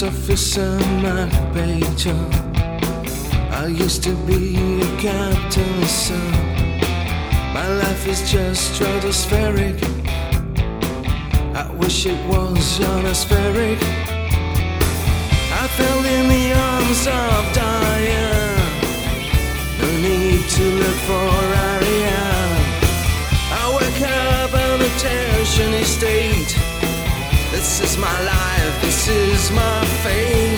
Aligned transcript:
surface 0.00 0.56
of 0.56 0.80
my 1.02 1.28
picture. 1.52 2.26
I 3.52 3.66
used 3.66 4.02
to 4.04 4.14
be 4.24 4.80
a 4.80 4.96
captain's 4.96 5.90
son. 5.90 6.30
My 7.52 7.68
life 7.82 8.06
is 8.06 8.22
just 8.32 8.72
stratospheric. 8.72 9.78
I 11.54 11.70
wish 11.72 12.06
it 12.06 12.18
was 12.30 12.78
ionospheric. 12.78 13.80
I 15.60 15.68
fell 15.76 16.02
in 16.16 16.28
the 16.34 16.46
arms 16.70 17.06
of 17.06 17.42
Diane. 17.52 18.72
No 19.80 19.88
need 20.08 20.48
to 20.56 20.64
look 20.80 21.00
for 21.08 21.28
Ariane. 21.68 22.64
I 23.52 23.64
wake 23.76 24.00
up 24.00 24.54
on 24.64 24.80
a 24.80 24.90
tertiary 24.98 25.84
state. 25.84 26.69
This 27.80 27.92
is 27.92 27.98
my 27.98 28.24
life, 28.24 28.82
this 28.82 29.08
is 29.08 29.50
my 29.52 29.84
fate. 30.02 30.49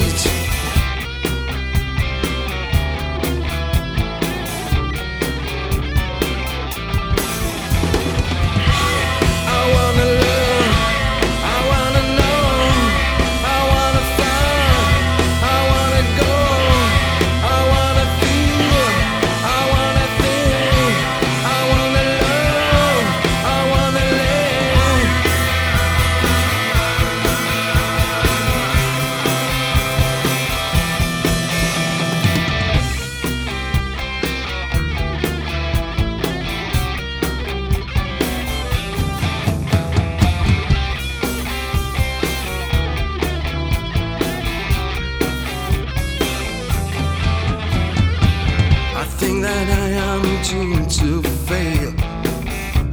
That 49.43 49.69
I 49.85 49.89
am 50.11 50.23
doomed 50.45 50.91
to 51.01 51.21
fail. 51.47 51.93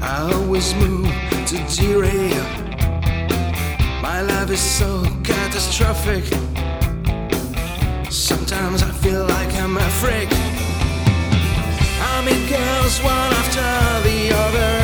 I 0.02 0.32
always 0.34 0.74
move 0.76 1.12
to 1.50 1.58
derail. 1.76 2.46
My 4.02 4.22
life 4.22 4.50
is 4.50 4.60
so 4.60 5.04
catastrophic. 5.24 6.26
Sometimes 8.10 8.82
I 8.82 8.92
feel 9.04 9.26
like 9.26 9.54
I'm 9.62 9.78
a 9.78 9.90
freak. 10.02 10.30
I 12.12 12.16
meet 12.26 12.44
girls 12.50 12.96
one 13.04 13.32
after 13.42 13.70
the 14.08 14.20
other. 14.46 14.76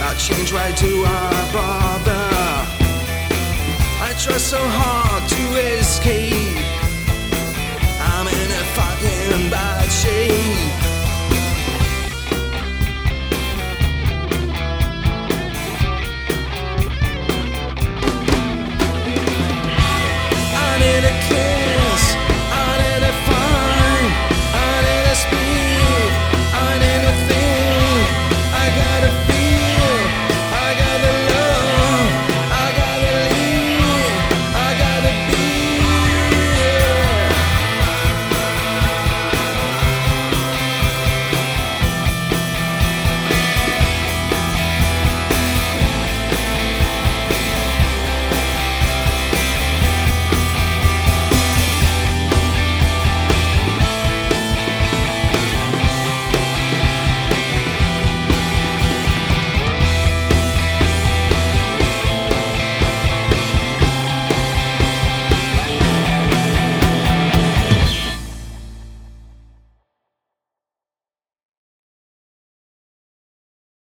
Now 0.00 0.14
change 0.14 0.52
why 0.52 0.72
do 0.72 0.92
I 1.06 1.30
bother? 1.54 2.26
I 4.06 4.10
try 4.18 4.38
so 4.38 4.58
hard 4.58 5.22
to 5.30 5.42
escape. 5.78 6.19